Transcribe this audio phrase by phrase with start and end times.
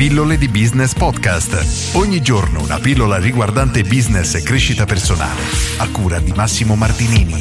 [0.00, 1.94] Pillole di Business Podcast.
[1.94, 5.42] Ogni giorno una pillola riguardante business e crescita personale.
[5.76, 7.34] A cura di Massimo Martinini.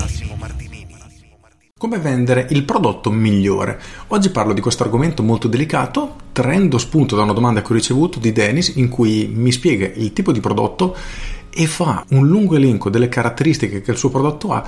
[1.78, 3.80] Come vendere il prodotto migliore?
[4.08, 8.20] Oggi parlo di questo argomento molto delicato, traendo spunto da una domanda che ho ricevuto
[8.20, 10.98] di Dennis in cui mi spiega il tipo di prodotto
[11.50, 14.62] e fa un lungo elenco delle caratteristiche che il suo prodotto ha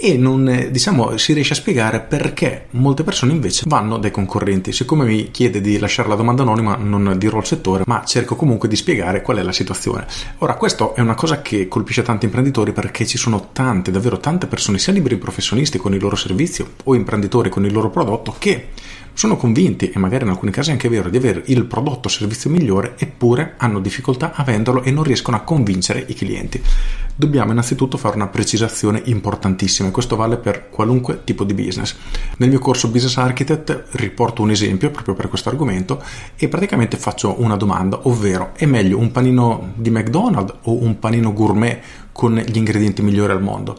[0.00, 4.72] e non eh, diciamo, si riesce a spiegare perché molte persone invece vanno dai concorrenti.
[4.72, 8.68] Siccome mi chiede di lasciare la domanda anonima, non dirò il settore, ma cerco comunque
[8.68, 10.06] di spiegare qual è la situazione.
[10.38, 14.46] Ora, questo è una cosa che colpisce tanti imprenditori perché ci sono tante, davvero tante
[14.46, 18.68] persone, sia liberi professionisti con il loro servizio o imprenditori con il loro prodotto, che
[19.12, 22.10] sono convinti, e magari in alcuni casi è anche vero, di avere il prodotto o
[22.10, 26.62] servizio migliore, eppure hanno difficoltà a venderlo e non riescono a convincere i clienti.
[27.20, 31.94] Dobbiamo innanzitutto fare una precisazione importantissima e questo vale per qualunque tipo di business.
[32.38, 36.02] Nel mio corso Business Architect riporto un esempio proprio per questo argomento
[36.34, 41.34] e praticamente faccio una domanda, ovvero è meglio un panino di McDonald's o un panino
[41.34, 43.78] gourmet con gli ingredienti migliori al mondo?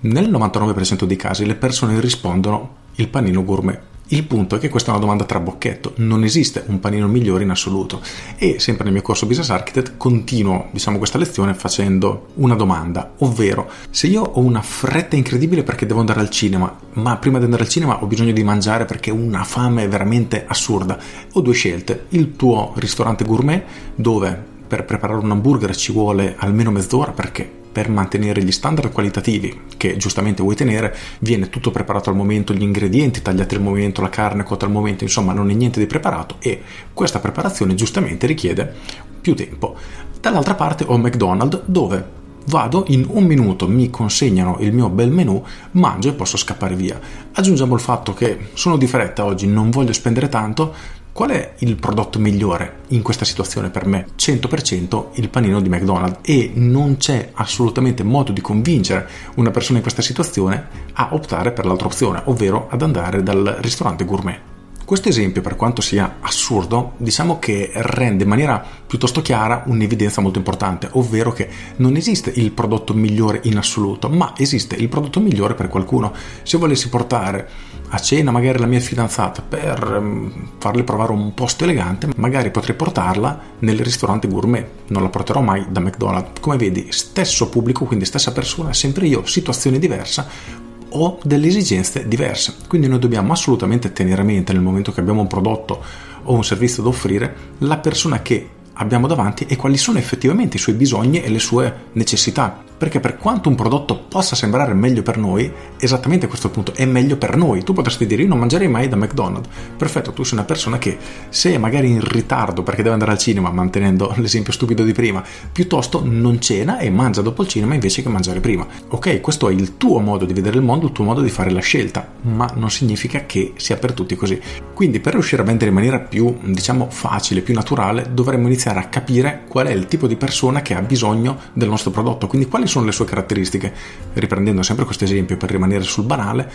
[0.00, 4.88] Nel 99% dei casi le persone rispondono il panino gourmet il punto è che questa
[4.88, 8.00] è una domanda trabocchetto, non esiste un panino migliore in assoluto.
[8.36, 13.70] E sempre nel mio corso Business Architect continuo diciamo, questa lezione facendo una domanda, ovvero
[13.90, 17.64] se io ho una fretta incredibile perché devo andare al cinema, ma prima di andare
[17.64, 20.98] al cinema ho bisogno di mangiare perché ho una fame veramente assurda,
[21.32, 23.64] ho due scelte, il tuo ristorante gourmet
[23.94, 29.56] dove per preparare un hamburger ci vuole almeno mezz'ora perché per mantenere gli standard qualitativi
[29.76, 34.08] che giustamente vuoi tenere, viene tutto preparato al momento, gli ingredienti tagliati al momento, la
[34.08, 36.60] carne cotta al momento, insomma non è niente di preparato e
[36.92, 38.74] questa preparazione giustamente richiede
[39.20, 39.76] più tempo.
[40.20, 42.04] Dall'altra parte ho McDonald's dove
[42.48, 46.98] vado in un minuto, mi consegnano il mio bel menù, mangio e posso scappare via.
[47.32, 50.74] Aggiungiamo il fatto che sono di fretta oggi, non voglio spendere tanto,
[51.18, 54.06] Qual è il prodotto migliore in questa situazione per me?
[54.16, 59.82] 100% il panino di McDonald's e non c'è assolutamente modo di convincere una persona in
[59.82, 64.57] questa situazione a optare per l'altra opzione, ovvero ad andare dal ristorante gourmet.
[64.88, 70.38] Questo esempio, per quanto sia assurdo, diciamo che rende in maniera piuttosto chiara un'evidenza molto
[70.38, 75.52] importante, ovvero che non esiste il prodotto migliore in assoluto, ma esiste il prodotto migliore
[75.52, 76.14] per qualcuno.
[76.42, 77.50] Se volessi portare
[77.90, 82.74] a cena magari la mia fidanzata per um, farle provare un posto elegante, magari potrei
[82.74, 84.66] portarla nel ristorante gourmet.
[84.86, 86.40] Non la porterò mai da McDonald's.
[86.40, 92.54] Come vedi, stesso pubblico, quindi stessa persona, sempre io, situazione diversa, ho delle esigenze diverse.
[92.66, 95.82] Quindi noi dobbiamo assolutamente tenere a mente nel momento che abbiamo un prodotto
[96.24, 100.60] o un servizio da offrire la persona che abbiamo davanti e quali sono effettivamente i
[100.60, 105.18] suoi bisogni e le sue necessità perché per quanto un prodotto possa sembrare meglio per
[105.18, 107.64] noi, esattamente a questo punto è meglio per noi.
[107.64, 109.48] Tu potresti dire io non mangerei mai da McDonald's.
[109.76, 110.96] Perfetto, tu sei una persona che
[111.28, 115.22] se è magari in ritardo perché deve andare al cinema, mantenendo l'esempio stupido di prima,
[115.52, 118.66] piuttosto non cena e mangia dopo il cinema invece che mangiare prima.
[118.88, 121.50] Ok, questo è il tuo modo di vedere il mondo, il tuo modo di fare
[121.50, 124.40] la scelta, ma non significa che sia per tutti così.
[124.72, 128.84] Quindi per riuscire a vendere in maniera più, diciamo, facile, più naturale, dovremmo iniziare a
[128.84, 132.66] capire qual è il tipo di persona che ha bisogno del nostro prodotto, quindi quali
[132.68, 133.72] sono le sue caratteristiche.
[134.12, 136.50] Riprendendo sempre questo esempio per rimanere sul banale,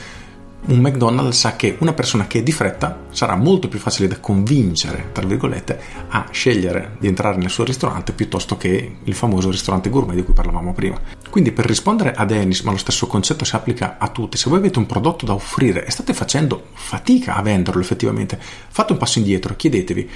[0.66, 4.18] un McDonald's sa che una persona che è di fretta sarà molto più facile da
[4.20, 9.90] convincere, tra virgolette, a scegliere di entrare nel suo ristorante piuttosto che il famoso ristorante
[9.90, 10.98] gourmet di cui parlavamo prima.
[11.30, 14.60] Quindi per rispondere a Dennis, ma lo stesso concetto si applica a tutti, se voi
[14.60, 19.20] avete un prodotto da offrire e state facendo fatica a venderlo effettivamente, fate un passo
[19.20, 20.10] indietro, chiedetevi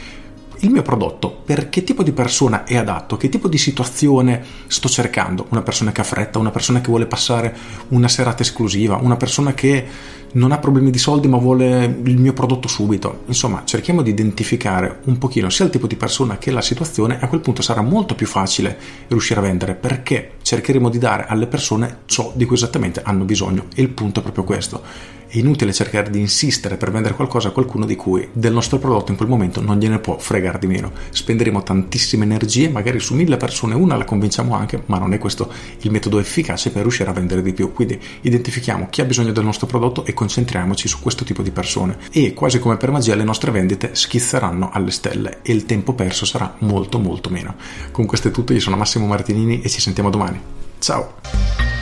[0.59, 4.89] il mio prodotto per che tipo di persona è adatto, che tipo di situazione sto
[4.89, 7.55] cercando, una persona che ha fretta, una persona che vuole passare
[7.89, 9.85] una serata esclusiva, una persona che
[10.33, 13.23] non ha problemi di soldi ma vuole il mio prodotto subito.
[13.27, 17.27] Insomma, cerchiamo di identificare un pochino sia il tipo di persona che la situazione a
[17.27, 21.99] quel punto sarà molto più facile riuscire a vendere perché cercheremo di dare alle persone
[22.05, 26.09] ciò di cui esattamente hanno bisogno e il punto è proprio questo è inutile cercare
[26.09, 29.61] di insistere per vendere qualcosa a qualcuno di cui del nostro prodotto in quel momento
[29.61, 30.91] non gliene può fregare di meno.
[31.09, 35.51] Spenderemo tantissime energie, magari su mille persone una la convinciamo anche, ma non è questo
[35.81, 37.73] il metodo efficace per riuscire a vendere di più.
[37.73, 41.97] Quindi identifichiamo chi ha bisogno del nostro prodotto e concentriamoci su questo tipo di persone.
[42.11, 46.25] E quasi come per magia le nostre vendite schizzeranno alle stelle e il tempo perso
[46.25, 47.55] sarà molto molto meno.
[47.91, 50.39] Con questo è tutto, io sono Massimo Martinini e ci sentiamo domani.
[50.79, 51.76] Ciao!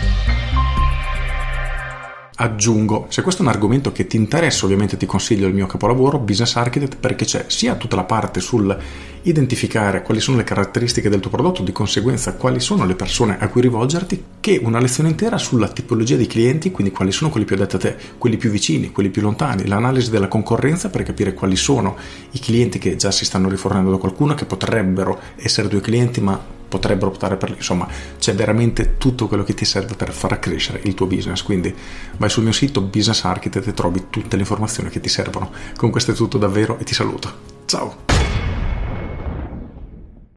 [2.36, 6.20] Aggiungo, se questo è un argomento che ti interessa, ovviamente ti consiglio il mio capolavoro
[6.20, 8.78] Business Architect perché c'è sia tutta la parte sul
[9.26, 13.48] identificare quali sono le caratteristiche del tuo prodotto, di conseguenza quali sono le persone a
[13.48, 17.56] cui rivolgerti, che una lezione intera sulla tipologia di clienti, quindi quali sono quelli più
[17.56, 21.56] adatti a te, quelli più vicini, quelli più lontani, l'analisi della concorrenza per capire quali
[21.56, 21.96] sono
[22.32, 26.55] i clienti che già si stanno rifornendo da qualcuno, che potrebbero essere tuoi clienti ma
[26.68, 27.58] potrebbero optare per lì.
[27.58, 27.88] Insomma,
[28.20, 31.42] c'è veramente tutto quello che ti serve per far crescere il tuo business.
[31.42, 31.74] Quindi
[32.18, 35.52] vai sul mio sito Business Architect e trovi tutte le informazioni che ti servono.
[35.76, 37.54] Con questo è tutto davvero e ti saluto.
[37.66, 38.05] Ciao!